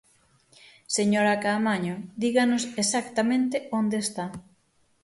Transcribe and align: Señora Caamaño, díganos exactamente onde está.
Señora 0.97 1.41
Caamaño, 1.43 1.95
díganos 2.25 2.63
exactamente 2.83 3.55
onde 3.79 3.97
está. 4.05 4.25